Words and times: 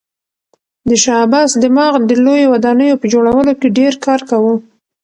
د 0.89 0.91
شاه 1.03 1.21
عباس 1.25 1.51
دماغ 1.63 1.93
د 2.09 2.11
لویو 2.25 2.51
ودانیو 2.53 2.99
په 3.01 3.05
جوړولو 3.13 3.53
کې 3.59 3.75
ډېر 3.77 3.93
کار 4.05 4.21
کاوه. 4.29 4.53